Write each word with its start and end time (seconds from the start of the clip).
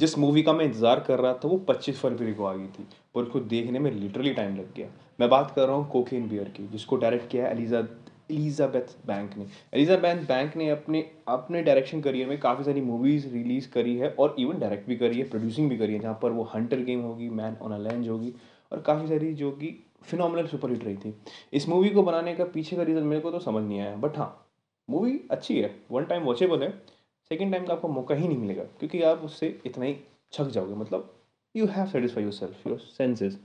जिस 0.00 0.16
मूवी 0.18 0.42
का 0.42 0.52
मैं 0.52 0.64
इंतज़ार 0.64 1.00
कर 1.00 1.20
रहा 1.20 1.32
था, 1.34 1.48
वो 1.48 1.56
पच्चीस 1.58 2.00
फरवरी 2.00 2.32
को 2.34 2.44
आ 2.44 2.52
गई 2.54 2.66
थी, 2.68 2.86
और 3.14 3.24
उसको 3.24 3.40
देखने 3.42 3.78
में 3.78 3.90
लिटरली 3.92 4.32
टाइम 4.34 4.56
लग 4.56 4.72
गया। 4.74 4.88
मैं 5.18 5.28
बात 5.30 5.50
कर 5.50 5.66
रहा 5.66 5.76
हूँ 5.76 5.88
कोकेन 5.90 6.28
बियर 6.28 6.48
की, 6.48 6.66
जिसको 6.68 6.96
डायरेक्ट 6.96 7.30
किया 7.30 7.44
है 7.44 7.52
एलिजा 7.52 7.86
एलिजाबेथ 8.30 8.94
बैंक 9.06 9.36
ने। 9.36 9.46
एलिजाबेथ 9.74 10.26
बैंक 10.28 10.56
ने 10.56 10.68
अपने 10.70 11.00
अपने 11.28 11.62
डायरेक्शन 11.62 12.00
करियर 12.00 12.28
में 12.28 12.38
काफ़ी 12.40 12.64
सारी 12.64 12.80
मूवीज़ 12.80 13.26
रिलीज़ 13.28 13.68
करी 13.70 13.96
है, 13.96 14.08
और 14.10 14.36
इवन 14.38 14.58
डायरेक्ट 14.58 14.88
भी 14.88 14.96
करी 14.96 15.18
है 15.18 15.28
प्रोड्यूसिंग 15.30 15.68
भी 15.70 15.76
करी 15.78 15.92
है, 15.92 15.98
जहाँ 15.98 16.18
पर 16.22 16.30
वो 16.30 16.44
हंटर 16.54 16.80
गेम 16.80 17.00
होगी 17.00 17.28
मैन 17.30 17.56
ऑन 17.62 17.72
अ 17.72 17.78
लैंड 17.80 18.08
होगी, 18.08 18.32
और 18.72 18.80
काफ़ी 18.80 19.08
सारी 19.08 19.32
जो 19.34 19.50
कि 19.52 19.78
फिनोमिनल 20.04 20.46
सुपर 20.46 20.70
हिट 20.70 20.84
रही 20.84 20.96
थी। 20.96 21.14
इस 21.52 21.68
मूवी 21.68 21.90
को 21.90 22.02
बनाने 22.02 22.34
का 22.34 22.44
पीछे 22.46 22.76
का 22.76 22.82
रीज़न 22.82 23.02
मेरे 23.02 23.20
को 23.20 23.30
तो 23.30 23.38
समझ 23.40 23.62
नहीं 23.64 23.80
आया 23.80 23.94
बट 23.96 24.18
हाँ 24.18 24.28
मूवी 24.88 25.20
अच्छी 25.30 25.60
है 25.60 25.74
वन 25.90 26.04
टाइम 26.04 26.22
वॉचेबल 26.22 26.62
है। 26.62 26.72
सेकेंड 27.30 27.52
टाइम 27.52 27.66
का 27.66 27.72
आपको 27.72 27.88
मौका 27.90 28.14
ही 28.14 28.28
नहीं 28.28 28.38
मिलेगा, 28.38 28.62
क्योंकि 28.78 29.02
आप 29.02 29.22
उससे 29.24 29.56
इतना 29.66 29.84
ही 29.84 29.96
छक 30.32 30.48
जाओगे। 30.48 30.74
मतलब 30.74 31.12
you 31.54 31.66
have 31.68 31.86
satisfy 31.88 32.22
yourself 32.32 32.66
your 32.66 32.78
senses 32.78 33.38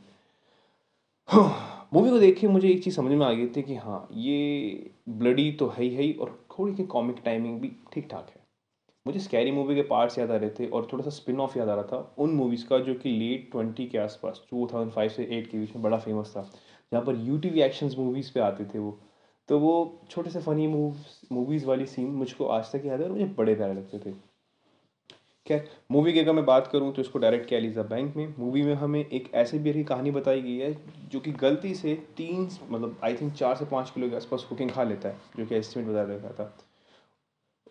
movie 1.94 2.10
को 2.10 2.20
देख 2.20 2.40
के 2.40 2.48
मुझे 2.48 2.68
एक 2.70 2.84
चीज़ 2.84 2.96
समझ 2.96 3.12
में 3.12 3.26
आ 3.26 3.32
गई 3.32 3.48
थी 3.48 3.62
कि 3.64 3.76
हाँ 3.78 4.08
ये 4.14 4.92
ब्लडी 5.10 5.52
तो 5.52 5.68
है 5.68 5.84
ही 5.84 5.94
है 5.96 6.02
ही, 6.02 6.14
और 6.14 6.40
थोड़ी 6.52 6.74
सी 6.76 6.84
कॉमिक 6.86 7.22
टाइमिंग 7.26 7.60
भी 7.62 7.72
ठीक 7.94 8.08
ठाक 8.12 8.30
है। 8.30 8.38
मुझे 9.06 9.20
स्कैरी 9.20 9.52
मूवी 9.52 9.76
के 9.76 9.82
पार्ट्स 9.84 10.18
याद 10.20 10.32
आ 10.32 10.36
रहे 10.36 10.50
थे, 10.50 10.66
और 10.68 10.88
थोड़ा 10.92 11.04
सा 11.04 11.10
स्पिन 11.12 11.40
ऑफ़ 11.40 11.58
याद 11.58 11.70
आ 11.70 11.76
रहा 11.76 11.84
था, 11.84 12.16
उन 12.20 12.32
मूवीज़ 12.32 12.66
का 12.68 12.80
जो 12.80 12.94
कि 12.96 13.10
लेट 13.12 13.50
ट्वेंटी 13.52 13.86
के 13.88 13.98
आसपास 13.98 14.42
टू 14.50 14.68
थाउज़ेंड 14.74 14.92
फाइव 14.94 15.10
से 15.10 15.24
एट 15.32 15.50
के 15.52 15.58
बीच 15.58 15.76
में 15.76 15.84
बड़ा 15.84 15.98
फ़ेमस 15.98 16.34
था, 16.36 16.42
जहाँ 16.92 17.04
पर 17.06 17.16
U 17.18 17.38
T 17.38 17.50
V 17.50 17.62
action 17.62 17.92
movies 17.98 18.32
पे 18.34 18.40
आते 18.40 18.66
थे 18.66 18.80
वो। 18.80 18.98
तो 19.50 19.60
वो 19.60 19.72
छोटे 20.10 20.30
से 20.30 20.40
फ़नी 20.42 20.68
मूव्स 20.68 21.22
मूवीज़ 21.32 21.66
वाली 21.66 21.86
सीन 21.86 22.08
मुझको 22.08 22.46
आज 22.48 22.72
तक 22.72 22.86
याद 22.86 23.00
है 23.00 23.06
और 23.06 23.12
मुझे 23.12 23.26
बड़े 23.38 23.56
प्यारे 23.56 23.74
लगते 23.74 24.00
थे। 24.00 24.14
खैर 25.48 25.68
मूवी 25.92 26.14
की 26.14 26.20
अगर 26.20 26.34
मैं 26.34 26.46
बात 26.46 26.68
करूँ 26.68 26.92
तो 26.94 27.02
इसको 27.02 27.20
डायरेक्ट 27.20 27.48
किया 27.50 27.60
एलिजा 27.60 27.84
बैंक 27.84 28.16
में 28.16 28.34
मूवी 28.40 28.62
में 28.62 28.74
हमें 28.76 29.00
एक 29.00 29.32
ऐसे 29.36 29.60
बियर 29.60 29.76
की 29.76 29.84
कहानी 29.84 30.12
बताई 30.12 30.42
गई 30.42 30.58
है 30.58 30.74
जो 31.12 31.20
कि 31.20 31.32
गलती 31.32 31.74
से 31.76 31.96
तीन 32.18 32.50
मतलब 32.70 33.00
आई 33.04 33.16
थिंक 33.16 33.34
चार 33.34 33.56
से 33.56 33.66
पाँच 33.66 33.90
किलो 33.90 34.10
के 34.10 34.16
आसपास 34.16 34.44
कुकिंग 34.44 34.72
खा 34.72 34.84
लेता 34.84 35.10
है, 35.10 35.18
जो 35.38 35.46
कि 35.46 35.56
एस्टिमेट 35.56 35.90
बता 35.90 36.02
रखा 36.14 36.34
था। 36.34 36.54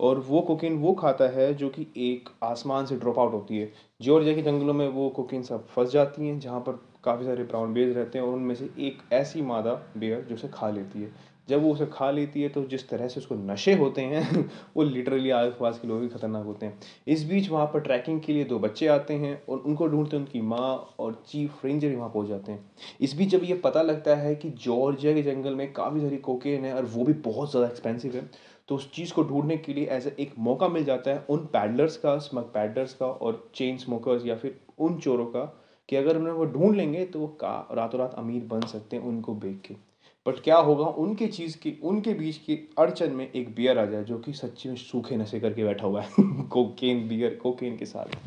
और 0.00 0.19
वो 0.19 0.41
कोकिन 0.41 0.78
वो 0.78 0.92
खाता 0.92 1.28
है 1.28 1.53
जो 1.55 1.69
कि 1.69 1.86
एक 1.97 2.28
आसमान 2.44 2.86
से 2.86 2.97
ड्रॉप 2.97 3.19
आउट 3.19 3.33
होती 3.33 3.58
है। 3.58 3.72
जॉर्जिया 4.03 4.34
के 4.34 4.42
जंगलों 4.42 4.75
में 4.75 4.86
वो 4.88 5.08
कोकिन 5.10 5.42
सब 5.42 5.66
फंस 5.66 5.91
जाती 5.91 6.28
हैं, 6.28 6.38
जहाँ 6.41 6.60
पर 6.60 6.81
काफ़ी 7.05 7.25
सारे 7.27 7.44
ब्राउन 7.44 7.72
बेयर 7.75 7.94
रहते 7.94 8.19
हैं 8.19 8.27
और 8.27 8.34
उनमें 8.34 8.55
से 8.55 8.70
एक 8.78 9.03
ऐसी 9.12 9.42
मादा 9.42 9.72
बेयर 9.97 10.20
जो 10.20 10.34
उसे 10.34 10.48
खा 10.48 10.70
लेती 10.70 11.03
है। 11.03 11.38
जब 11.48 11.62
वो 11.62 11.72
उसे 11.72 11.86
खा 11.86 12.10
लेती 12.10 12.42
है 12.42 12.48
तो 12.48 12.64
जिस 12.64 12.88
तरह 12.88 13.08
से 13.08 13.20
उसको 13.20 13.34
नशे 13.34 13.74
होते 13.74 14.02
हैं, 14.02 14.44
वो 14.77 14.82
लिटरली 14.82 15.30
आस 15.30 15.52
पास 15.60 15.78
के 15.78 15.88
लोग 15.88 16.00
भी 16.00 16.08
खतरनाक 16.08 16.44
होते 16.44 16.66
हैं। 16.66 16.78
इस 17.06 17.24
बीच 17.24 17.48
वहाँ 17.50 17.66
पर 17.66 17.80
ट्रैकिंग 17.80 18.20
के 18.20 18.32
लिए 18.32 18.44
दो 18.44 18.58
बच्चे 18.58 18.86
आते 18.86 19.14
हैं 19.14 19.42
और 19.48 19.58
उनको 19.58 19.86
ढूंढते 19.88 20.16
हैं 20.16 20.24
उनकी 20.24 20.41
माँ 20.41 20.94
और 20.98 21.22
चीफ 21.28 21.64
रेंजर 21.64 21.94
वहाँ 21.96 22.08
पहुँच 22.10 22.28
जाते 22.28 22.52
हैं। 22.52 22.64
इस 23.00 23.16
बीच 23.16 23.28
जब 23.28 23.44
ये 23.44 23.54
पता 23.54 23.82
लगता 23.82 24.16
है 24.16 24.34
कि 24.34 24.50
जॉर्जिया 24.50 25.14
के 25.14 25.22
जंगल 25.22 25.54
में 25.54 25.72
काफ़ी 25.72 26.00
सारी 26.00 26.16
कोकेन 26.19 26.64
है 26.64 26.74
और 26.74 26.84
वो 26.84 27.04
भी 27.04 27.12
बहुत 27.12 27.50
ज़्यादा 27.50 27.69
एक्सपेंसिव 27.69 28.16
है 28.16 28.28
तो 28.69 28.74
उस 28.74 28.91
चीज़ 28.92 29.12
को 29.12 29.22
ढूँढने 29.22 29.56
के 29.56 29.74
लिए 29.74 29.86
एज 29.91 30.06
एक 30.20 30.34
मौका 30.38 30.69
मिल 30.69 30.84
जाता 30.84 31.10
है 31.10 31.24
उन 31.30 31.38
पैडलर्स 31.46 31.96
का 31.96 32.16
स्मग 32.19 32.50
पैडलर्स 32.54 32.94
का 32.94 33.06
और 33.06 33.50
चेन 33.54 33.76
स्मोकर्स 33.76 34.26
या 34.26 34.36
फिर 34.36 34.60
उन 34.78 34.98
चोरों 34.98 35.26
का 35.26 35.44
कि 35.88 35.96
अगर 35.96 36.16
उन्हें 36.16 36.32
वो 36.32 36.44
ढूंढ 36.44 36.76
लेंगे 36.76 37.04
तो 37.04 37.20
वो 37.20 37.26
का, 37.26 37.69
रातों 37.72 38.00
रात 38.00 38.14
अमीर 38.14 38.44
बन 38.44 38.60
सकते 38.66 38.96
हैं 38.96 39.02
उनको 39.02 39.34
बेच 39.34 39.60
के। 39.66 39.88
बट 40.29 40.41
क्या 40.41 40.57
होगा, 40.57 40.84
उनके 40.84 41.27
चीज़ 41.27 41.57
की, 41.59 41.79
उनके 41.83 42.15
बीच 42.15 42.37
की 42.37 42.69
अड़चन 42.79 43.12
में 43.12 43.31
एक 43.33 43.55
बियर 43.55 43.79
आ 43.79 43.84
जाए 43.84 44.05
जो 44.05 44.19
कि 44.19 44.33
सच्ची 44.33 44.69
में 44.69 44.77
सूखे 44.77 45.17
नशे 45.17 45.41
करके 45.41 45.65
बैठा 45.65 45.87
हुआ 45.87 46.03
है। 46.03 46.09
कोकेन 46.48 47.09
बियर 47.09 47.39
कोकेन 47.43 47.77
के 47.77 47.87
साथ। 47.87 48.19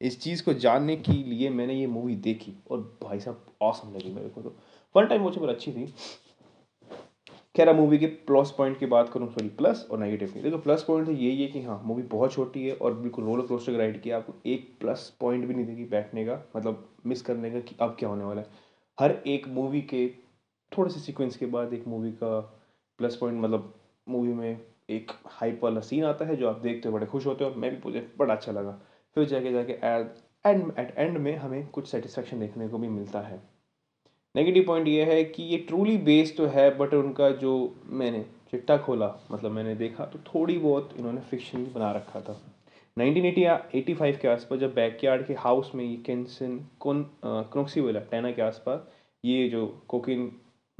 इस 0.00 0.20
चीज़ 0.20 0.44
को 0.44 0.52
जानने 0.54 0.96
के 0.96 1.12
लिए 1.12 1.50
मैंने 1.50 1.74
ये 1.74 1.86
मूवी 1.86 2.14
देखी 2.16 2.52
और 2.70 2.80
भाई 3.02 3.20
साहब 3.20 3.46
औसम 3.60 3.92
लगी 3.94 4.12
मेरे 4.12 4.28
को 4.28 4.42
तो। 4.42 4.50
फन 4.94 5.06
टाइम 5.06 5.22
मुझे 5.22 5.40
पर 5.40 5.48
अच्छी 5.48 5.72
थी। 5.72 5.86
खैर 7.56 7.72
मूवी 7.74 7.98
के 7.98 8.06
प्लस 8.06 8.50
पॉइंट 8.50 8.78
की 8.78 8.86
बात 8.86 9.08
करूँ 9.08 9.28
सॉरी 9.28 9.48
प्लस 9.48 9.86
और 9.90 9.98
नेगेटिव 9.98 10.28
की। 10.28 10.40
देखो 10.40 10.58
प्लस 10.58 10.82
पॉइंट 10.82 11.06
तो 11.06 11.12
यही 11.12 11.42
है 11.42 11.46
कि 11.46 11.62
हाँ 11.62 11.80
मूवी 11.84 12.02
बहुत 12.02 12.32
छोटी 12.32 12.66
है 12.66 12.74
और 12.74 12.94
बिल्कुल 12.94 13.24
रोलर 13.24 13.46
कोस्टर 13.46 13.72
राइड 13.72 14.00
की 14.02 14.10
आपको 14.10 14.34
एक 14.46 14.70
प्लस 14.80 15.12
पॉइंट 15.20 15.46
भी 15.46 15.54
नहीं 15.54 15.66
देगी 15.66 15.84
बैठने 15.84 16.24
का 16.24 16.40
मतलब 16.56 16.88
मिस 17.06 17.22
करने 17.22 17.50
का 17.50 17.60
कि 17.60 17.76
अब 17.80 17.96
क्या 17.98 18.08
होने 18.08 18.24
वाला 18.24 18.40
है। 18.40 18.46
हर 19.00 19.16
एक 19.26 19.48
मूवी 19.48 19.80
के 19.80 20.29
थोड़े 20.72 20.90
से 20.90 21.00
सीक्वेंस 21.00 21.36
के 21.36 21.46
बाद 21.48 21.72
एक 21.74 21.86
मूवी 21.88 22.10
का 22.12 22.38
प्लस 22.98 23.16
पॉइंट 23.16 23.40
मतलब 23.40 23.72
मूवी 24.06 24.32
में 24.32 24.60
एक 24.90 25.10
हाइप 25.30 25.60
वाला 25.64 25.80
सीन 25.80 26.04
आता 26.04 26.24
है 26.24 26.36
जो 26.36 26.48
आप 26.48 26.58
देखते 26.60 26.88
हो, 26.88 26.94
बड़े 26.94 27.06
खुश 27.06 27.26
होते 27.26 27.44
हो 27.44 27.54
मैं 27.56 27.70
भी 27.70 27.76
मुझे 27.84 28.06
बड़ा 28.18 28.34
अच्छा 28.34 28.52
लगा। 28.52 28.80
फिर 29.16 29.24
जाके 29.26 29.52
जाके 29.52 29.72
एंड 29.72 30.72
एट 30.78 30.94
एंड 30.98 31.18
में 31.18 31.36
हमें 31.36 31.66
कुछ 31.68 31.88
सेटिस्फेक्शन 31.88 32.40
देखने 32.40 32.68
को 32.68 32.78
भी 32.78 32.88
मिलता 32.88 33.20
है। 33.20 33.40
नेगेटिव 34.34 34.64
पॉइंट 34.66 34.88
ये 34.88 35.04
है 35.04 35.22
कि 35.24 35.42
ये 35.42 35.58
ट्रूली 35.68 35.96
बेस्ड 35.98 36.36
तो 36.36 36.46
है 36.46 36.68
बट 36.78 36.94
उनका 36.94 37.30
जो 37.38 37.52
मैंने 37.86 38.24
चिट्टा 38.50 38.76
खोला 38.78 39.14
मतलब 39.30 39.52
मैंने 39.52 39.74
देखा 39.76 40.04
तो 40.06 40.18
थोड़ी 40.26 40.58
बहुत 40.58 40.94
इन्होंने 40.98 41.20
फिक्शन 41.20 41.64
बना 41.74 41.90
रखा 41.92 42.20
था। 42.20 42.40
1985 42.96 44.16
के 44.20 44.28
आसपास 44.28 44.58
जब 44.58 44.74
बैकयार्ड 44.74 45.26
के 45.26 45.34
हाउस 45.34 45.70
में 45.74 45.84
ये 45.84 45.96
कैंसन 46.06 46.58
कौन 46.80 47.02
क्रोक्सी 47.24 47.80
वाला 47.80 48.00
टैना 48.10 48.30
के 48.32 48.42
आसपास, 48.42 48.80
ये 49.24 49.48
जो 49.48 49.66
कोकिन 49.88 50.30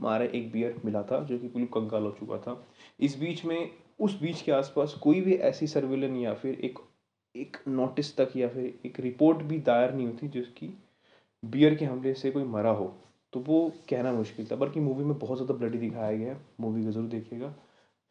मारे 0.00 0.30
एक 0.34 0.50
बियर 0.52 0.80
मिला 0.84 1.02
था, 1.02 1.20
जो 1.20 1.38
कि 1.38 1.48
बिल्कुल 1.48 1.80
कंकाल 1.80 2.02
हो 2.02 2.10
चुका 2.20 2.38
था। 2.38 2.62
इस 3.00 3.18
बीच 3.18 3.44
में, 3.44 3.70
उस 4.00 4.20
बीच 4.20 4.42
के 4.42 4.52
आसपास 4.52 4.94
कोई 4.94 5.20
भी 5.20 5.34
ऐसी 5.34 5.66
सर्विलन 5.66 6.16
या 6.16 6.34
फिर 6.34 6.58
एक 6.60 6.78
एक 7.34 7.56
नोटिस 7.68 8.16
तक 8.16 8.32
या 8.36 8.48
फिर 8.48 8.64
एक 8.86 8.98
रिपोर्ट 9.00 9.42
भी 9.42 9.58
दायर 9.60 9.92
नहीं 9.94 10.06
होती, 10.06 10.28
जिसकी 10.28 10.68
बियर 11.42 11.74
के 11.74 11.84
हमले 11.84 12.14
से 12.14 12.30
कोई 12.30 12.44
मरा 12.44 12.70
हो। 12.70 12.92
तो 13.32 13.40
वो 13.40 13.60
कहना 13.90 14.12
मुश्किल 14.12 14.46
था, 14.46 14.56
बल्कि 14.56 14.80
मूवी 14.80 15.04
में 15.04 15.18
बहुत 15.18 15.38
ज़्यादा 15.38 15.54
ब्लडी 15.54 15.78
दिखाया 15.78 16.16
गया 16.16 16.32
है। 16.32 16.40
मूवी 16.60 16.84
को 16.84 16.90
ज़रूर 16.90 17.08
देखिएगा। 17.08 17.54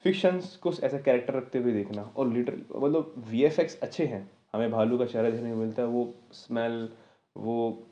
फिक्शंस 0.06 0.56
को 0.58 0.72
ऐसा 0.74 0.98
कैरेक्टर 1.00 1.34
रखते 1.34 1.60
हुए 1.60 1.72
देखना, 1.74 2.02
और 2.18 2.28
लिटर 2.28 2.58
मतलब 2.76 3.14
वीएफएक्स 3.30 3.80
अच्छे 3.80 4.06
हैं। 4.06 4.30
हमें 4.54 4.72
भालू 4.72 4.98
का 4.98 5.06
चेहरा 5.06 5.30
देखने 5.30 5.52
को 5.52 5.56
मिलता 5.56 5.82
है, 5.82 5.88
वो 5.88 6.14
स्मेल 6.34 6.90
वो 7.36 7.89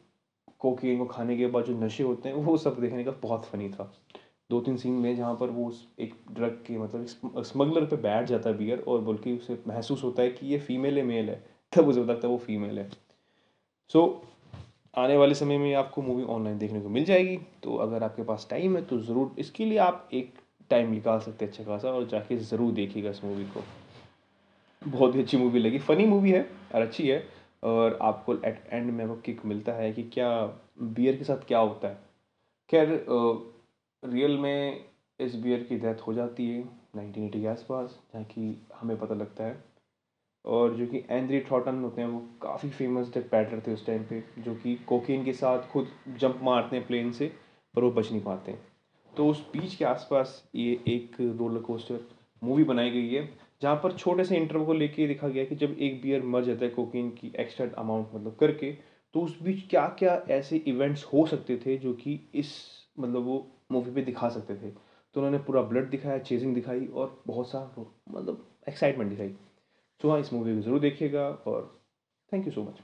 कोकीन 0.62 0.98
को 0.98 1.06
खाने 1.06 1.38
के 1.38 1.48
बाद 1.48 1.66
जो 1.66 1.78
नशे 1.80 2.04
होते 2.04 2.30
हैं 2.30 2.36
वो 2.36 2.56
सब 2.58 2.80
देखने 2.82 3.04
का 3.04 3.12
बहुत 3.22 3.46
फ़नी 3.46 3.70
था। 3.70 3.92
दो 4.50 4.60
तीन 4.62 4.78
सीन 4.78 4.94
में 4.94 5.16
जहाँ 5.16 5.34
पर 5.36 5.50
वो 5.50 5.72
एक 6.00 6.14
ड्रग 6.32 6.64
के 6.68 6.78
मतलब 6.78 7.42
स्मगलर 7.44 7.86
पे 7.86 7.96
बैठ 7.98 8.26
जाता 8.28 8.50
है 8.50 8.58
बियर 8.58 8.84
और 8.88 9.02
बल्कि 9.02 9.36
उसे 9.38 9.58
महसूस 9.68 10.04
होता 10.04 10.22
है 10.22 10.30
कि 10.30 10.48
ये 10.48 10.60
फीमेल 10.60 10.98
है 10.98 11.04
मेल 11.04 11.30
है। 11.30 11.44
तब 11.74 11.88
उसे 11.88 12.04
लगता 12.04 12.28
है 12.28 12.32
वो 12.34 12.38
फीमेल 12.38 12.80
है। 12.80 12.90
सो 13.90 14.00
so, 14.00 14.60
आने 14.94 15.18
वाले 15.18 15.36
समय 15.36 15.58
में 15.58 15.74
आपको 15.76 16.02
मूवी 16.02 16.24
ऑनलाइन 16.26 16.58
देखने 16.58 16.82
को 16.82 16.90
मिल 16.90 17.06
जाएगी। 17.06 17.38
तो 17.64 17.76
अगर 17.78 18.04
आपके 18.04 18.24
पास 18.24 18.48
टाइम 18.50 18.76
है 18.76 18.82
तो 18.86 19.00
ज़रूर 19.00 19.36
इसके 19.40 19.66
लिए 19.66 19.78
आप 19.80 20.10
एक 20.14 20.34
टाइम 20.70 20.92
निकाल 20.92 21.20
सकते 21.20 21.46
हैं 21.46 21.52
अच्छा 21.52 21.64
खासा 21.64 21.90
और 21.90 22.08
जाके 22.08 22.38
ज़रूर 22.38 22.72
देखिएगा 22.74 23.10
इस 23.10 23.24
मूवी 23.24 23.46
को। 23.48 23.64
बहुत 24.82 25.16
ही 25.16 25.22
अच्छी 25.22 25.38
मूवी 25.38 25.60
लगी। 25.60 25.80
फ़नी 25.80 26.06
मूवी 26.06 26.32
है 26.32 26.42
और 26.76 26.82
अच्छी 26.82 27.08
है। 27.08 27.24
और 27.64 27.98
आपको 28.02 28.36
एट 28.36 28.64
एंड 28.70 28.92
में 28.92 29.06
वो 29.06 29.16
किक 29.16 29.46
मिलता 29.46 29.72
है 29.72 29.92
कि 29.94 30.04
क्या 30.04 30.30
बियर 30.80 31.18
के 31.18 31.24
साथ 31.24 31.46
क्या 31.48 31.60
होता 31.60 31.88
है। 31.88 31.98
खैर 32.70 33.06
रियल 34.04 34.38
में 34.38 34.86
इस 35.20 35.36
बियर 35.36 35.64
की 35.64 35.78
डेथ 35.78 36.02
हो 36.08 36.14
जाती 36.14 36.50
है 36.50 36.64
नाइनटीन 36.96 37.26
एटी 37.26 37.42
के 37.42 37.48
आसपास 37.48 38.00
जहाँ 38.14 38.24
की 38.26 38.68
हमें 38.76 38.98
पता 39.00 39.16
लगता 39.16 39.44
है। 39.44 39.64
और 40.46 40.76
जो 40.76 40.86
कि 40.88 41.04
एंड्री 41.10 41.40
थॉटन 41.52 41.82
होते 41.84 42.02
हैं, 42.02 42.08
वो 42.10 42.20
काफ़ी 42.42 42.70
फ़ेमस 42.70 43.12
पैटर 43.18 43.62
थे 43.68 43.74
उस 43.74 43.86
टाइम 43.86 44.04
पे, 44.04 44.24
जो 44.40 44.56
कि 44.56 44.76
कोकीन 44.88 45.26
के 45.26 45.34
साथ 45.34 45.68
खुद 45.72 45.88
जंप 46.18 46.40
मारते 46.44 46.76
हैं 46.76 46.86
प्लेन 46.88 47.12
से, 47.12 47.28
पर 47.76 47.84
वो 47.84 47.92
बच 47.92 48.12
नहीं 48.12 48.22
पाते। 48.22 48.52
हैं 48.52 48.66
तो 49.14 49.28
उस 49.28 49.42
बीच 49.52 49.76
के 49.76 49.86
आसपास 49.86 50.50
ये 50.56 50.72
एक 50.88 51.16
रोलर 51.22 51.62
कोस्टर 51.62 52.00
मूवी 52.44 52.64
बनाई 52.64 52.90
गई 52.92 53.10
है। 53.10 53.22
जहाँ 53.62 53.76
पर 53.84 53.94
छोटे 53.94 54.24
से 54.24 54.38
इंटरव्यू 54.38 54.66
को 54.66 54.74
लेके 54.74 55.08
देखा 55.08 55.28
गया 55.28 55.46
कि 55.46 55.56
जब 55.56 55.76
एक 55.80 56.02
बियर 56.02 56.24
मर 56.24 56.44
जाता 56.44 56.66
है 56.66 56.72
कोकीन 56.72 57.10
की 57.12 57.34
एक्स्ट्रा 57.40 57.68
अमाउंट 57.78 58.08
मतलब 58.16 58.36
करके 58.36 58.72
तो 59.14 59.22
उस 59.22 59.42
बीच 59.42 59.68
क्या 59.70 59.88
क्या 60.00 60.16
ऐसे 60.30 60.58
इवेंट्स 60.58 61.06
हो 61.06 61.26
सकते 61.28 61.58
थे 61.66 61.78
जो 61.78 61.94
कि 61.94 62.20
इस 62.36 62.54
मतलब 63.00 63.24
वो 63.24 63.38
मूवी 63.72 63.92
पे 63.92 64.02
दिखा 64.02 64.30
सकते 64.30 64.56
थे? 64.56 64.72
तो 65.16 65.22
उन्होंने 65.22 65.38
पूरा 65.38 65.62
ब्लड 65.62 65.90
दिखाया 65.90 66.18
चेजिंग 66.20 66.56
दिखाई 66.56 66.86
और 66.88 67.24
बहुत 67.28 67.50
सा 67.50 67.76
मतलब 68.12 68.48
एक्साइटमेंट 68.70 69.10
दिखाई। 69.10 69.36
सो 70.02 70.12
हाँ 70.12 70.20
इस 70.20 70.34
मूवी 70.34 70.56
को 70.56 70.62
ज़रूर 70.62 70.80
देखिएगा 70.80 71.30
और 71.30 71.82
थैंक 72.34 72.46
यू 72.46 72.52
सो 72.52 72.64
मच 72.64 72.82